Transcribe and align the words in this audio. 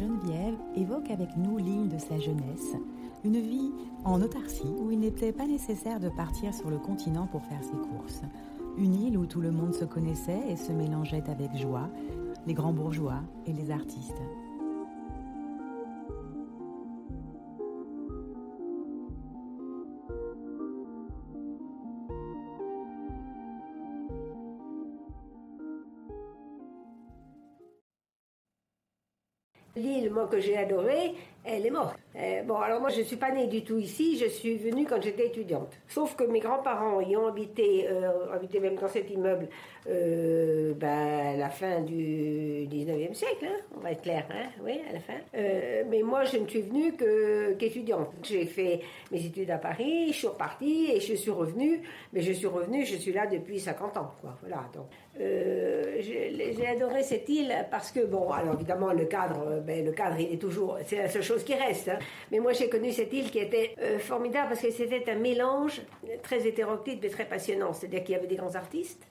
Geneviève 0.00 0.56
évoque 0.76 1.10
avec 1.10 1.36
nous 1.36 1.58
l'île 1.58 1.90
de 1.90 1.98
sa 1.98 2.18
jeunesse, 2.18 2.74
une 3.22 3.38
vie 3.38 3.70
en 4.04 4.22
autarcie 4.22 4.74
où 4.78 4.90
il 4.90 4.98
n'était 4.98 5.30
pas 5.30 5.46
nécessaire 5.46 6.00
de 6.00 6.08
partir 6.08 6.54
sur 6.54 6.70
le 6.70 6.78
continent 6.78 7.26
pour 7.26 7.44
faire 7.44 7.62
ses 7.62 7.76
courses. 7.76 8.22
Une 8.78 8.94
île 8.94 9.18
où 9.18 9.26
tout 9.26 9.42
le 9.42 9.50
monde 9.50 9.74
se 9.74 9.84
connaissait 9.84 10.40
et 10.48 10.56
se 10.56 10.72
mélangeait 10.72 11.28
avec 11.28 11.54
joie, 11.54 11.90
les 12.46 12.54
grands 12.54 12.72
bourgeois 12.72 13.20
et 13.44 13.52
les 13.52 13.70
artistes. 13.70 14.22
L'île, 30.00 30.12
moi, 30.12 30.26
que 30.26 30.40
j'ai 30.40 30.56
adorée, 30.56 31.14
elle 31.44 31.66
est 31.66 31.70
morte. 31.70 31.98
Euh, 32.20 32.42
bon, 32.42 32.56
alors 32.56 32.80
moi, 32.80 32.90
je 32.90 32.98
ne 32.98 33.04
suis 33.04 33.16
pas 33.16 33.30
née 33.30 33.46
du 33.46 33.64
tout 33.64 33.78
ici, 33.78 34.18
je 34.18 34.26
suis 34.26 34.56
venue 34.56 34.84
quand 34.84 35.00
j'étais 35.00 35.26
étudiante. 35.26 35.72
Sauf 35.88 36.16
que 36.16 36.24
mes 36.24 36.40
grands-parents 36.40 37.00
y 37.00 37.16
ont 37.16 37.26
habité, 37.26 37.86
euh, 37.88 38.32
habité 38.32 38.60
même 38.60 38.74
dans 38.74 38.88
cet 38.88 39.10
immeuble, 39.10 39.48
euh, 39.88 40.74
ben, 40.74 41.34
à 41.34 41.36
la 41.36 41.48
fin 41.48 41.80
du 41.80 42.66
19e 42.68 43.14
siècle, 43.14 43.46
hein, 43.46 43.60
on 43.76 43.80
va 43.80 43.92
être 43.92 44.02
clair, 44.02 44.26
hein, 44.30 44.50
oui, 44.62 44.80
à 44.88 44.92
la 44.92 45.00
fin. 45.00 45.14
Euh, 45.34 45.84
mais 45.88 46.02
moi, 46.02 46.24
je 46.24 46.36
ne 46.36 46.46
suis 46.46 46.60
venue 46.60 46.92
qu'étudiante. 47.58 48.10
J'ai 48.22 48.44
fait 48.44 48.80
mes 49.10 49.24
études 49.24 49.50
à 49.50 49.58
Paris, 49.58 50.08
je 50.08 50.18
suis 50.18 50.26
repartie 50.26 50.90
et 50.92 51.00
je 51.00 51.14
suis 51.14 51.30
revenue, 51.30 51.80
mais 52.12 52.20
je 52.20 52.32
suis 52.32 52.46
revenue, 52.46 52.84
je 52.84 52.96
suis 52.96 53.12
là 53.12 53.26
depuis 53.26 53.60
50 53.60 53.96
ans, 53.96 54.12
quoi, 54.20 54.36
voilà. 54.42 54.68
Donc, 54.74 54.86
j'ai 55.18 56.66
adoré 56.66 57.02
cette 57.02 57.28
île 57.28 57.54
parce 57.70 57.90
que, 57.90 58.04
bon, 58.04 58.30
alors 58.30 58.54
évidemment, 58.54 58.92
le 58.92 59.06
cadre, 59.06 59.60
ben, 59.66 59.84
le 59.84 59.92
cadre, 59.92 60.18
il 60.18 60.34
est 60.34 60.38
toujours, 60.38 60.78
c'est 60.84 60.96
la 60.96 61.08
seule 61.08 61.22
chose 61.22 61.44
qui 61.44 61.54
reste. 61.54 61.88
Hein. 61.88 61.98
Mais 62.30 62.38
moi, 62.38 62.52
j'ai 62.52 62.68
connu 62.68 62.92
cette 62.92 63.12
île 63.12 63.30
qui 63.30 63.38
était 63.38 63.74
euh, 63.80 63.98
formidable 63.98 64.50
parce 64.50 64.62
que 64.62 64.70
c'était 64.70 65.10
un 65.10 65.16
mélange 65.16 65.82
très 66.22 66.46
hétéroclite 66.46 67.00
mais 67.02 67.08
très 67.08 67.24
passionnant. 67.24 67.72
C'est-à-dire 67.72 68.04
qu'il 68.04 68.14
y 68.14 68.18
avait 68.18 68.26
des 68.26 68.36
grands 68.36 68.54
artistes, 68.54 69.06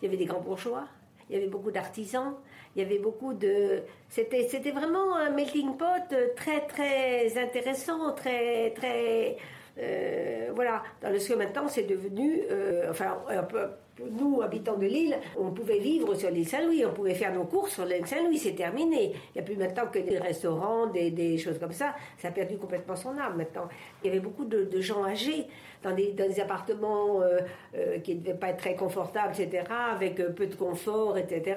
il 0.00 0.06
y 0.06 0.08
avait 0.08 0.16
des 0.16 0.24
grands 0.26 0.40
bourgeois, 0.40 0.86
il 1.28 1.36
y 1.36 1.38
avait 1.38 1.48
beaucoup 1.48 1.70
d'artisans, 1.70 2.34
il 2.74 2.82
y 2.82 2.84
avait 2.84 2.98
beaucoup 2.98 3.34
de. 3.34 3.82
C'était, 4.08 4.48
c'était 4.48 4.70
vraiment 4.70 5.16
un 5.16 5.30
melting 5.30 5.76
pot 5.76 6.14
très, 6.36 6.66
très 6.66 7.38
intéressant, 7.38 8.12
très, 8.12 8.70
très. 8.70 9.36
Euh, 9.78 10.50
voilà, 10.54 10.82
dans 11.00 11.18
ce 11.18 11.28
que 11.28 11.34
maintenant 11.34 11.66
c'est 11.68 11.84
devenu, 11.84 12.42
euh, 12.50 12.90
enfin, 12.90 13.16
un 13.28 13.42
peu, 13.42 13.68
nous, 14.10 14.40
habitants 14.42 14.76
de 14.76 14.86
l'île, 14.86 15.16
on 15.38 15.50
pouvait 15.50 15.78
vivre 15.78 16.14
sur 16.14 16.30
l'île 16.30 16.48
Saint-Louis, 16.48 16.84
on 16.86 16.92
pouvait 16.92 17.14
faire 17.14 17.32
nos 17.34 17.44
courses 17.44 17.72
sur 17.72 17.84
l'île 17.84 18.06
Saint-Louis, 18.06 18.38
c'est 18.38 18.54
terminé. 18.54 19.12
Il 19.14 19.32
n'y 19.36 19.40
a 19.40 19.44
plus 19.44 19.56
maintenant 19.56 19.86
que 19.86 19.98
des 19.98 20.18
restaurants, 20.18 20.86
des, 20.86 21.10
des, 21.10 21.38
choses 21.38 21.58
comme 21.58 21.72
ça. 21.72 21.94
Ça 22.18 22.28
a 22.28 22.30
perdu 22.30 22.56
complètement 22.56 22.96
son 22.96 23.16
âme 23.18 23.36
maintenant. 23.36 23.68
Il 24.02 24.08
y 24.08 24.10
avait 24.10 24.20
beaucoup 24.20 24.44
de, 24.44 24.80
gens 24.80 25.04
âgés 25.04 25.46
dans 25.82 25.94
des, 25.94 26.12
dans 26.12 26.26
des 26.26 26.40
appartements 26.40 27.20
euh, 27.20 27.38
euh, 27.76 27.98
qui 27.98 28.14
ne 28.14 28.20
devaient 28.20 28.34
pas 28.34 28.48
être 28.48 28.58
très 28.58 28.74
confortables, 28.74 29.34
etc., 29.38 29.64
avec 29.92 30.16
peu 30.34 30.46
de 30.46 30.54
confort, 30.54 31.18
etc. 31.18 31.56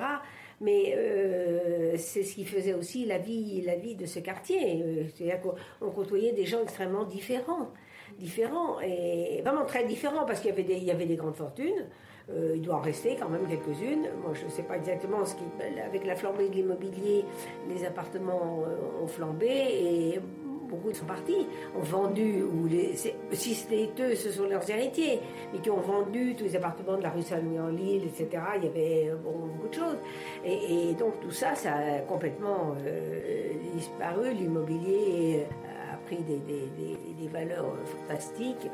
Mais 0.61 0.95
euh, 0.97 1.95
c'est 1.97 2.23
ce 2.23 2.35
qui 2.35 2.45
faisait 2.45 2.73
aussi 2.73 3.05
la 3.05 3.17
vie, 3.17 3.61
la 3.61 3.75
vie 3.75 3.95
de 3.95 4.05
ce 4.05 4.19
quartier. 4.19 4.83
C'est-à-dire 5.15 5.41
qu'on 5.41 5.91
côtoyait 5.91 6.31
des 6.33 6.45
gens 6.45 6.61
extrêmement 6.61 7.03
différents 7.03 7.71
différents 8.19 8.79
et 8.81 9.41
vraiment 9.43 9.65
très 9.65 9.83
différents 9.85 10.25
parce 10.25 10.39
qu'il 10.39 10.49
y 10.49 10.53
avait 10.53 10.63
des, 10.63 10.75
il 10.75 10.83
y 10.83 10.91
avait 10.91 11.05
des 11.05 11.15
grandes 11.15 11.35
fortunes. 11.35 11.85
Euh, 12.29 12.53
il 12.55 12.61
doit 12.61 12.75
en 12.75 12.81
rester 12.81 13.15
quand 13.19 13.29
même 13.29 13.47
quelques-unes. 13.47 14.07
Moi, 14.23 14.33
je 14.33 14.45
ne 14.45 14.49
sais 14.49 14.63
pas 14.63 14.77
exactement 14.77 15.23
ce 15.25 15.35
qui, 15.35 15.43
avec 15.85 16.05
la 16.05 16.15
flambée 16.15 16.49
de 16.49 16.55
l'immobilier, 16.55 17.23
les 17.69 17.85
appartements 17.85 18.63
euh, 18.65 19.03
ont 19.03 19.07
flambé 19.07 19.47
et 19.47 20.19
beaucoup 20.67 20.93
sont 20.93 21.05
partis, 21.05 21.47
ont 21.75 21.81
vendu, 21.81 22.43
ou 22.43 22.67
les, 22.67 22.95
si 22.95 23.55
c'était 23.55 23.89
eux, 23.99 24.15
ce 24.15 24.31
sont 24.31 24.45
leurs 24.45 24.69
héritiers, 24.69 25.19
mais 25.53 25.59
qui 25.59 25.69
ont 25.69 25.81
vendu 25.81 26.35
tous 26.35 26.43
les 26.43 26.55
appartements 26.55 26.97
de 26.97 27.03
la 27.03 27.09
rue 27.09 27.21
Saint-Louis 27.21 27.59
en 27.59 27.67
Lille, 27.67 28.03
etc. 28.05 28.43
Il 28.57 28.65
y 28.65 28.67
avait 28.67 29.11
beaucoup 29.23 29.67
de 29.67 29.73
choses. 29.73 29.97
Et, 30.43 30.93
donc 30.93 31.19
tout 31.19 31.31
ça, 31.31 31.55
ça 31.55 31.73
a 31.75 31.99
complètement 31.99 32.75
euh, 32.85 33.53
disparu. 33.73 34.33
L'immobilier 34.33 35.45
a 35.93 35.97
pris 36.05 36.17
des, 36.23 36.39
des, 36.39 37.27
valeurs 37.27 37.75
fantastiques, 37.85 38.69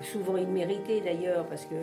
souvent 0.00 0.36
imméritées 0.36 1.00
d'ailleurs, 1.00 1.44
parce 1.46 1.66
que 1.66 1.74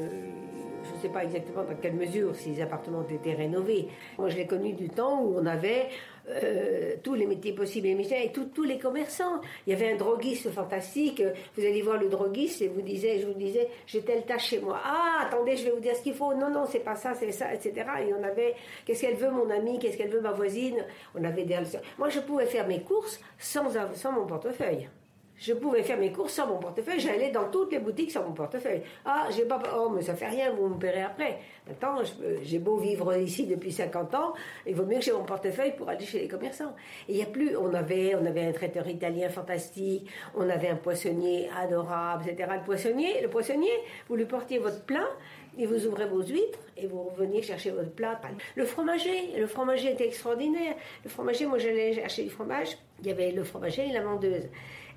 je 0.83 0.95
ne 0.95 1.01
sais 1.01 1.09
pas 1.09 1.23
exactement 1.23 1.63
dans 1.63 1.75
quelle 1.75 1.95
mesure 1.95 2.35
ces 2.35 2.61
appartements 2.61 2.99
ont 2.99 3.15
été 3.15 3.33
rénovés. 3.33 3.87
Moi, 4.17 4.29
je 4.29 4.37
l'ai 4.37 4.47
connu 4.47 4.73
du 4.73 4.89
temps 4.89 5.21
où 5.21 5.37
on 5.37 5.45
avait 5.45 5.87
euh, 6.29 6.95
tous 7.03 7.15
les 7.15 7.25
métiers 7.25 7.53
possibles 7.53 7.87
et 7.87 7.95
métiers 7.95 8.25
et 8.25 8.31
tous 8.31 8.63
les 8.63 8.77
commerçants. 8.77 9.41
Il 9.67 9.71
y 9.71 9.75
avait 9.75 9.93
un 9.93 9.97
droguiste 9.97 10.49
fantastique. 10.51 11.21
Vous 11.57 11.65
allez 11.65 11.81
voir 11.81 11.97
le 11.97 12.07
droguiste 12.07 12.61
et 12.61 12.67
vous 12.67 12.81
disait, 12.81 13.19
je 13.19 13.27
vous 13.27 13.33
disais, 13.33 13.67
j'ai 13.87 14.01
telle 14.01 14.23
tâche 14.23 14.47
chez 14.47 14.59
moi. 14.59 14.79
Ah, 14.83 15.25
attendez, 15.27 15.57
je 15.57 15.65
vais 15.65 15.71
vous 15.71 15.81
dire 15.81 15.95
ce 15.95 16.01
qu'il 16.01 16.13
faut. 16.13 16.33
Non, 16.33 16.49
non, 16.49 16.65
c'est 16.65 16.79
pas 16.79 16.95
ça, 16.95 17.13
c'est 17.13 17.31
ça, 17.31 17.53
etc. 17.53 17.73
Et 18.07 18.13
on 18.13 18.23
avait, 18.23 18.55
qu'est-ce 18.85 19.01
qu'elle 19.01 19.15
veut, 19.15 19.31
mon 19.31 19.49
amie, 19.49 19.79
qu'est-ce 19.79 19.97
qu'elle 19.97 20.11
veut, 20.11 20.21
ma 20.21 20.31
voisine? 20.31 20.85
On 21.15 21.23
avait 21.23 21.43
des... 21.43 21.57
Moi, 21.97 22.09
je 22.09 22.19
pouvais 22.19 22.45
faire 22.45 22.67
mes 22.67 22.81
courses 22.81 23.19
sans, 23.37 23.65
sans 23.93 24.11
mon 24.11 24.25
portefeuille. 24.25 24.89
Je 25.37 25.53
pouvais 25.53 25.83
faire 25.83 25.97
mes 25.97 26.11
courses 26.11 26.33
sans 26.33 26.47
mon 26.47 26.57
portefeuille. 26.57 26.99
J'allais 26.99 27.31
dans 27.31 27.49
toutes 27.49 27.71
les 27.71 27.79
boutiques 27.79 28.11
sans 28.11 28.23
mon 28.23 28.33
portefeuille. 28.33 28.81
Ah, 29.03 29.27
j'ai 29.35 29.45
pas. 29.45 29.61
Oh, 29.75 29.89
mais 29.89 30.01
ça 30.01 30.15
fait 30.15 30.27
rien, 30.27 30.51
vous 30.51 30.67
me 30.67 30.77
paierez 30.77 31.01
après. 31.01 31.39
Maintenant, 31.67 32.01
j'ai 32.43 32.59
beau 32.59 32.77
vivre 32.77 33.17
ici 33.17 33.45
depuis 33.45 33.71
50 33.71 34.13
ans, 34.15 34.33
il 34.65 34.75
vaut 34.75 34.85
mieux 34.85 34.97
que 34.97 35.03
j'ai 35.03 35.11
mon 35.11 35.23
portefeuille 35.23 35.75
pour 35.75 35.89
aller 35.89 36.05
chez 36.05 36.19
les 36.19 36.27
commerçants. 36.27 36.75
Et 37.07 37.13
il 37.13 37.17
y 37.17 37.23
a 37.23 37.25
plus. 37.25 37.55
On 37.57 37.73
avait, 37.73 38.15
on 38.15 38.25
avait 38.25 38.45
un 38.45 38.51
traiteur 38.51 38.87
italien 38.87 39.29
fantastique, 39.29 40.09
on 40.35 40.49
avait 40.49 40.69
un 40.69 40.75
poissonnier 40.75 41.49
adorable, 41.57 42.29
etc. 42.29 42.51
Le 42.57 42.63
poissonnier, 42.63 43.21
le 43.21 43.29
poissonnier, 43.29 43.71
vous 44.07 44.15
lui 44.15 44.25
portiez 44.25 44.59
votre 44.59 44.83
plein, 44.83 45.07
et 45.57 45.65
vous 45.65 45.85
ouvrez 45.85 46.05
vos 46.05 46.21
huîtres 46.21 46.59
et 46.77 46.87
vous 46.87 47.03
reveniez 47.03 47.41
chercher 47.41 47.71
votre 47.71 47.91
plat. 47.91 48.19
Le 48.55 48.65
fromager, 48.65 49.37
le 49.37 49.47
fromager 49.47 49.91
était 49.91 50.07
extraordinaire. 50.07 50.75
Le 51.03 51.09
fromager, 51.09 51.45
moi 51.45 51.57
j'allais 51.57 52.03
acheter 52.03 52.23
du 52.23 52.29
fromage, 52.29 52.77
il 53.01 53.07
y 53.07 53.11
avait 53.11 53.31
le 53.31 53.43
fromager 53.43 53.87
et 53.87 53.91
la 53.91 54.01
vendeuse. 54.01 54.49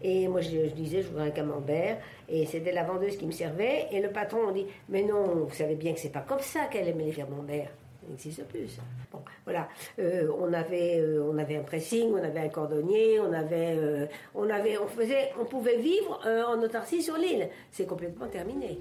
Et 0.02 0.28
moi 0.28 0.40
je, 0.40 0.66
disais, 0.74 1.02
je 1.02 1.08
voudrais 1.08 1.28
un 1.28 1.30
camembert, 1.30 1.98
et 2.28 2.46
c'était 2.46 2.72
la 2.72 2.84
vendeuse 2.84 3.16
qui 3.16 3.26
me 3.26 3.32
servait, 3.32 3.86
et 3.92 4.00
le 4.00 4.10
patron 4.10 4.38
on 4.48 4.52
dit, 4.52 4.66
mais 4.88 5.02
non, 5.02 5.46
vous 5.46 5.54
savez 5.54 5.74
bien 5.74 5.92
que 5.92 6.00
c'est 6.00 6.12
pas 6.12 6.24
comme 6.26 6.40
ça 6.40 6.66
qu'elle 6.66 6.88
aimait 6.88 7.04
les 7.04 7.12
camemberts. 7.12 7.70
N'existe 8.08 8.44
plus. 8.44 8.68
Ça. 8.68 8.82
Bon, 9.10 9.18
voilà. 9.44 9.68
Euh, 9.98 10.30
on 10.38 10.52
avait, 10.52 11.00
euh, 11.00 11.28
on 11.28 11.38
avait 11.38 11.56
un 11.56 11.62
pressing, 11.62 12.12
on 12.12 12.22
avait 12.22 12.40
un 12.40 12.48
cordonnier, 12.48 13.18
on 13.20 13.32
avait, 13.32 13.76
euh, 13.76 14.06
on 14.34 14.48
avait, 14.48 14.78
on 14.78 14.86
faisait, 14.86 15.32
on 15.40 15.44
pouvait 15.44 15.78
vivre 15.78 16.20
en 16.24 16.62
autarcie 16.62 17.02
sur 17.02 17.16
l'île. 17.16 17.48
C'est 17.70 17.86
complètement 17.86 18.28
terminé. 18.28 18.78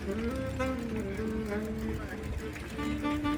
Thank 0.00 0.16
you. 3.24 3.31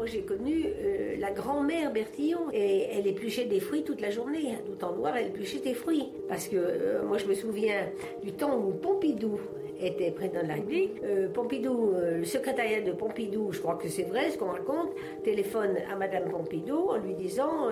Moi, 0.00 0.06
j'ai 0.06 0.22
connu 0.22 0.64
euh, 0.64 1.16
la 1.18 1.30
grand-mère 1.30 1.92
Bertillon 1.92 2.50
et 2.54 2.86
elle 2.90 3.06
épluchait 3.06 3.44
des 3.44 3.60
fruits 3.60 3.82
toute 3.82 4.00
la 4.00 4.08
journée. 4.08 4.56
Tout 4.64 4.82
en 4.82 4.92
noir, 4.92 5.14
elle 5.14 5.26
épluchait 5.26 5.58
des 5.58 5.74
fruits. 5.74 6.08
Parce 6.26 6.48
que 6.48 6.56
euh, 6.56 7.02
moi, 7.02 7.18
je 7.18 7.26
me 7.26 7.34
souviens 7.34 7.84
du 8.22 8.32
temps 8.32 8.58
où 8.58 8.70
Pompidou 8.70 9.38
était 9.78 10.10
président 10.10 10.42
de 10.42 10.48
la 10.48 10.54
République. 10.54 11.02
Euh, 11.04 11.28
Pompidou, 11.28 11.92
le 12.16 12.24
secrétariat 12.24 12.80
de 12.80 12.92
Pompidou, 12.92 13.52
je 13.52 13.60
crois 13.60 13.74
que 13.74 13.88
c'est 13.88 14.04
vrai 14.04 14.30
ce 14.30 14.38
qu'on 14.38 14.52
raconte, 14.52 14.88
téléphone 15.22 15.76
à 15.92 15.96
Madame 15.96 16.30
Pompidou 16.30 16.92
en 16.92 16.96
lui 16.96 17.12
disant 17.12 17.68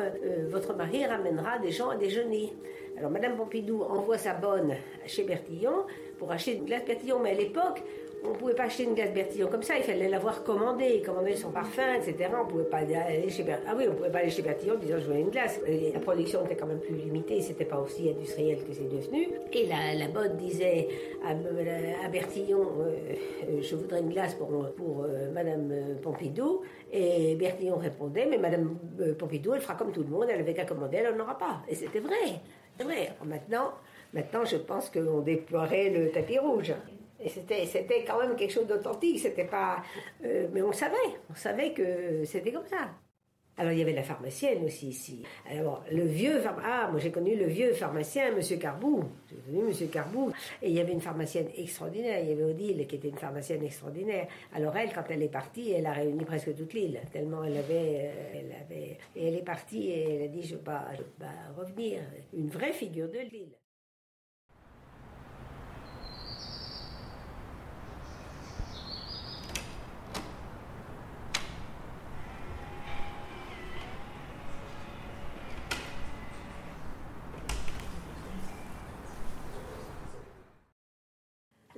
Votre 0.51 0.77
mari 0.77 1.07
ramènera 1.07 1.59
des 1.61 1.71
gens 1.71 1.89
à 1.89 1.97
déjeuner. 1.97 2.53
Alors 2.99 3.11
Madame 3.11 3.37
Pompidou 3.37 3.85
envoie 3.85 4.19
sa 4.19 4.35
bonne 4.35 4.75
chez 5.07 5.23
Bertillon 5.23 5.87
pour 6.19 6.31
acheter 6.31 6.57
une 6.57 6.67
glace 6.67 6.85
Bertillon. 6.85 7.21
Mais 7.21 7.31
à 7.31 7.35
l'époque, 7.35 7.83
On 8.25 8.31
ne 8.31 8.35
pouvait 8.35 8.55
pas 8.55 8.65
acheter 8.65 8.85
une 8.85 8.95
glace 8.95 9.13
Bertillon 9.13 9.49
comme 9.49 9.63
ça, 9.63 9.77
il 9.77 9.85
fallait 9.85 10.09
l'avoir 10.09 10.43
commandée, 10.43 11.03
commander 11.05 11.37
son 11.37 11.51
parfum, 11.51 11.95
etc. 11.95 12.31
On 12.41 12.47
pouvait 12.47 12.65
pas 12.65 12.79
aller 12.79 13.29
chez. 13.29 13.45
Ah 13.67 13.75
oui, 13.77 13.85
on 13.89 13.95
pouvait 13.95 14.11
pas 14.11 14.19
aller 14.19 14.31
chez 14.31 14.43
Bertillon 14.43 14.75
en 14.75 14.79
disant 14.79 14.97
je 14.99 15.07
voulais 15.07 15.21
une 15.21 15.31
glace. 15.31 15.61
la 15.67 16.01
production 16.01 16.45
était 16.45 16.57
quand 16.57 16.67
même 16.67 16.81
plus 16.81 16.97
limitée, 16.97 17.41
c'était 17.41 17.65
pas 17.65 17.79
aussi 17.79 18.11
industriel 18.11 18.59
que 18.65 18.73
c'est 18.73 18.89
devenu. 18.89 19.29
Et 19.53 19.67
la, 19.67 19.95
la 19.95 20.09
bonne 20.09 20.37
disait 20.37 20.89
à, 21.25 22.09
Bertillon 22.09 22.67
euh, 22.81 23.61
je 23.61 23.77
voudrais 23.77 24.01
une 24.01 24.11
glace 24.11 24.35
pour, 24.35 24.49
pour 24.77 25.05
euh, 25.05 25.31
Madame 25.33 25.73
Pompidou. 26.03 26.63
Et 26.93 27.35
Bertillon 27.37 27.77
répondait 27.77 28.27
mais 28.27 28.39
Madame 28.39 28.77
Pompidou, 29.19 29.55
elle 29.55 29.61
fera 29.61 29.75
comme 29.75 29.93
tout 29.93 30.03
le 30.03 30.09
monde, 30.09 30.27
elle 30.31 30.41
avait 30.41 30.55
qu'à 30.55 30.65
commander, 30.65 30.99
elle 30.99 31.15
n'en 31.15 31.25
aura 31.25 31.39
pas. 31.39 31.63
Et 31.69 31.75
c'était 31.75 32.01
vrai. 32.01 32.41
vrai. 32.81 33.13
Maintenant, 33.25 33.73
maintenant, 34.13 34.45
je 34.45 34.57
pense 34.57 34.91
qu'on 34.91 35.21
déploierait 35.21 35.91
le 35.91 36.11
tapis 36.11 36.39
rouge. 36.39 36.73
Et 37.21 37.29
c'était, 37.29 38.05
quand 38.07 38.21
même 38.21 38.37
quelque 38.37 38.53
chose 38.53 38.67
d'authentique, 38.67 39.19
c'était 39.19 39.45
pas. 39.45 39.83
Euh, 40.25 40.49
mais 40.53 40.63
on 40.63 40.73
savait, 40.73 40.97
on 41.31 41.35
savait 41.35 41.73
que 41.73 42.25
c'était 42.25 42.53
comme 42.53 42.67
ça. 42.67 42.89
Alors 43.59 43.73
il 43.73 43.79
y 43.81 43.83
avait 43.83 43.93
la 43.93 44.05
pharmacienne 44.05 44.65
aussi 44.65 44.89
ici. 44.89 45.25
Alors 45.51 45.85
le 45.91 46.05
vieux 46.05 46.41
ah 46.65 46.89
moi 46.93 47.01
j'ai 47.01 47.11
connu 47.11 47.35
le 47.35 47.47
vieux 47.47 47.73
pharmacien 47.73 48.31
Monsieur 48.31 48.57
Carbou. 48.57 49.03
J'ai 49.29 49.37
connu 49.37 49.65
Monsieur 49.65 49.89
Carbou 49.89 50.31
et 50.63 50.69
il 50.69 50.77
y 50.77 50.81
avait 50.81 50.93
une 50.93 51.01
pharmacienne 51.01 51.49
extraordinaire. 51.57 52.21
Il 52.21 52.29
y 52.29 52.33
avait 52.33 52.45
Odile 52.45 52.87
qui 52.87 52.95
était 52.95 53.09
une 53.09 53.19
pharmacienne 53.19 53.65
extraordinaire. 53.65 54.29
Alors 54.55 54.77
elle 54.77 54.93
quand 54.93 55.03
elle 55.09 55.25
est 55.25 55.29
partie, 55.29 55.73
elle 55.73 55.87
a 55.87 55.93
réuni 55.93 56.25
presque 56.25 56.55
toute 56.55 56.73
l'île 56.73 57.01
tellement 57.13 57.43
elle 57.43 57.57
avait, 57.57 58.13
euh, 58.13 58.33
elle 58.35 58.53
avait 58.65 58.97
et 59.17 59.27
elle 59.27 59.35
est 59.35 59.45
partie 59.45 59.89
et 59.91 60.15
elle 60.15 60.23
a 60.23 60.29
dit 60.29 60.45
je 60.45 60.55
veux 60.55 60.63
pas, 60.63 60.87
je 60.93 60.99
veux 60.99 61.13
pas 61.19 61.61
revenir. 61.61 62.01
Une 62.33 62.49
vraie 62.49 62.73
figure 62.73 63.09
de 63.09 63.19
l'île. 63.19 63.57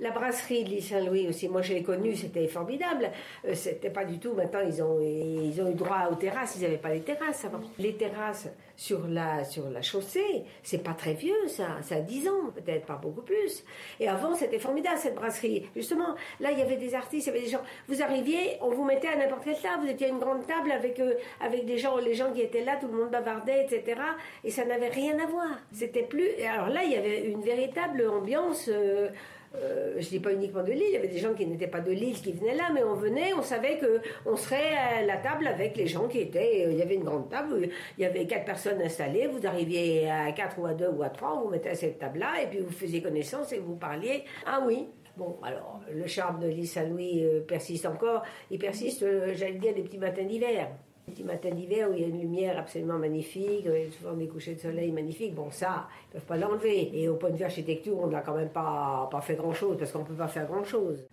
La 0.01 0.09
brasserie 0.09 0.63
de 0.63 0.69
l'île 0.69 0.83
Saint-Louis 0.83 1.27
aussi, 1.27 1.47
moi 1.47 1.61
je 1.61 1.73
l'ai 1.73 1.83
connue, 1.83 2.15
c'était 2.15 2.47
formidable. 2.47 3.11
Euh, 3.45 3.53
c'était 3.53 3.91
pas 3.91 4.03
du 4.03 4.17
tout, 4.17 4.33
maintenant 4.33 4.61
ils 4.65 4.81
ont, 4.81 4.99
ils 4.99 5.61
ont 5.61 5.69
eu 5.69 5.75
droit 5.75 6.07
aux 6.11 6.15
terrasses, 6.15 6.55
ils 6.57 6.63
n'avaient 6.63 6.77
pas 6.77 6.89
les 6.89 7.01
terrasses 7.01 7.45
avant. 7.45 7.61
Les 7.77 7.93
terrasses 7.93 8.49
sur 8.75 9.07
la, 9.07 9.43
sur 9.43 9.69
la 9.69 9.83
chaussée, 9.83 10.43
c'est 10.63 10.83
pas 10.83 10.95
très 10.95 11.13
vieux 11.13 11.47
ça, 11.47 11.77
ça 11.83 11.97
a 11.97 11.99
10 11.99 12.29
ans, 12.29 12.51
peut-être 12.55 12.87
pas 12.87 12.95
beaucoup 12.95 13.21
plus. 13.21 13.63
Et 13.99 14.09
avant 14.09 14.33
c'était 14.33 14.57
formidable 14.57 14.97
cette 14.97 15.13
brasserie. 15.13 15.69
Justement, 15.75 16.15
là 16.39 16.49
il 16.51 16.57
y 16.57 16.63
avait 16.63 16.77
des 16.77 16.95
artistes, 16.95 17.27
il 17.27 17.33
y 17.33 17.35
avait 17.35 17.45
des 17.45 17.51
gens. 17.51 17.61
Vous 17.87 18.01
arriviez, 18.01 18.57
on 18.61 18.71
vous 18.71 18.83
mettait 18.83 19.09
à 19.09 19.17
n'importe 19.17 19.43
quelle 19.43 19.61
table, 19.61 19.83
vous 19.83 19.91
étiez 19.91 20.07
à 20.07 20.09
une 20.09 20.19
grande 20.19 20.47
table 20.47 20.71
avec, 20.71 20.99
euh, 20.99 21.13
avec 21.39 21.67
des 21.67 21.77
gens, 21.77 21.97
les 21.97 22.15
gens 22.15 22.33
qui 22.33 22.41
étaient 22.41 22.63
là, 22.63 22.77
tout 22.81 22.87
le 22.87 22.97
monde 22.97 23.11
bavardait, 23.11 23.65
etc. 23.65 24.01
Et 24.43 24.49
ça 24.49 24.65
n'avait 24.65 24.89
rien 24.89 25.19
à 25.19 25.27
voir. 25.27 25.59
C'était 25.71 26.01
plus. 26.01 26.27
Alors 26.43 26.69
là 26.69 26.83
il 26.83 26.91
y 26.91 26.95
avait 26.95 27.27
une 27.27 27.41
véritable 27.41 28.09
ambiance. 28.09 28.67
Euh, 28.67 29.09
euh, 29.55 29.95
je 29.99 30.07
dis 30.07 30.19
pas 30.19 30.33
uniquement 30.33 30.63
de 30.63 30.71
Lille, 30.71 30.83
il 30.87 30.93
y 30.93 30.97
avait 30.97 31.07
des 31.07 31.17
gens 31.17 31.33
qui 31.33 31.45
n'étaient 31.45 31.67
pas 31.67 31.81
de 31.81 31.91
Lille 31.91 32.15
qui 32.21 32.31
venaient 32.31 32.55
là, 32.55 32.69
mais 32.73 32.83
on 32.83 32.95
venait, 32.95 33.33
on 33.33 33.41
savait 33.41 33.77
que 33.77 33.99
on 34.25 34.35
serait 34.37 34.75
à 34.75 35.05
la 35.05 35.17
table 35.17 35.45
avec 35.45 35.75
les 35.75 35.87
gens 35.87 36.07
qui 36.07 36.19
étaient. 36.19 36.65
Euh, 36.65 36.71
il 36.71 36.77
y 36.77 36.81
avait 36.81 36.95
une 36.95 37.03
grande 37.03 37.29
table, 37.29 37.69
il 37.97 38.01
y 38.01 38.05
avait 38.05 38.25
quatre 38.25 38.45
personnes 38.45 38.81
installées, 38.81 39.27
vous 39.27 39.45
arriviez 39.45 40.09
à 40.09 40.31
quatre 40.31 40.57
ou 40.59 40.65
à 40.65 40.73
deux 40.73 40.89
ou 40.89 41.03
à 41.03 41.09
trois, 41.09 41.41
vous 41.41 41.49
mettait 41.49 41.69
à 41.69 41.75
cette 41.75 41.99
table-là, 41.99 42.41
et 42.43 42.47
puis 42.47 42.59
vous 42.59 42.71
faisiez 42.71 43.01
connaissance 43.01 43.51
et 43.51 43.59
vous 43.59 43.75
parliez. 43.75 44.23
Ah 44.45 44.63
oui, 44.65 44.87
Bon, 45.17 45.37
alors, 45.43 45.81
le 45.91 46.07
charme 46.07 46.39
de 46.39 46.47
l'île 46.47 46.67
Saint-Louis 46.67 47.25
euh, 47.25 47.41
persiste 47.41 47.85
encore. 47.85 48.23
Il 48.49 48.57
persiste, 48.57 49.05
j'allais 49.33 49.59
dire, 49.59 49.75
des 49.75 49.81
petits 49.81 49.97
matins 49.97 50.23
d'hiver 50.23 50.69
petit 51.11 51.23
matin 51.23 51.51
d'hiver 51.51 51.89
où 51.89 51.93
il 51.93 52.01
y 52.01 52.03
a 52.03 52.07
une 52.07 52.19
lumière 52.19 52.57
absolument 52.57 52.97
magnifique, 52.97 53.67
a 53.67 53.91
souvent 53.91 54.13
des 54.13 54.27
couchers 54.27 54.55
de 54.55 54.59
soleil 54.59 54.91
magnifiques. 54.91 55.35
Bon, 55.35 55.51
ça, 55.51 55.87
ils 56.03 56.07
ne 56.07 56.19
peuvent 56.19 56.27
pas 56.27 56.37
l'enlever. 56.37 56.91
Et 56.93 57.07
au 57.07 57.15
point 57.15 57.29
de 57.29 57.37
vue 57.37 57.43
architecture, 57.43 57.97
on 57.99 58.07
n'a 58.07 58.21
quand 58.21 58.35
même 58.35 58.49
pas, 58.49 59.07
pas 59.11 59.21
fait 59.21 59.35
grand-chose, 59.35 59.77
parce 59.77 59.91
qu'on 59.91 60.03
peut 60.03 60.13
pas 60.13 60.27
faire 60.27 60.47
grand-chose. 60.47 61.05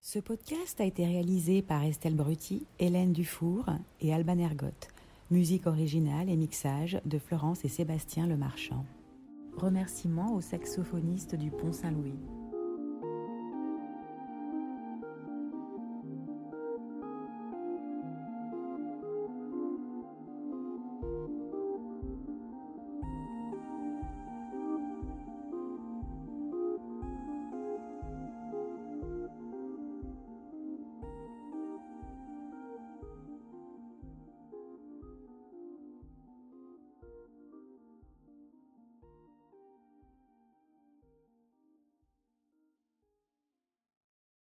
Ce 0.00 0.18
podcast 0.18 0.80
a 0.80 0.84
été 0.84 1.04
réalisé 1.04 1.62
par 1.62 1.82
Estelle 1.82 2.14
Brutti, 2.14 2.66
Hélène 2.78 3.12
Dufour 3.12 3.66
et 4.00 4.12
Alban 4.12 4.38
Ergot. 4.38 4.66
Musique 5.30 5.66
originale 5.66 6.28
et 6.28 6.36
mixage 6.36 7.00
de 7.06 7.18
Florence 7.18 7.64
et 7.64 7.68
Sébastien 7.68 8.26
Lemarchand. 8.26 8.84
Remerciements 9.56 10.34
au 10.34 10.42
saxophoniste 10.42 11.34
du 11.34 11.50
Pont 11.50 11.72
Saint-Louis. 11.72 12.18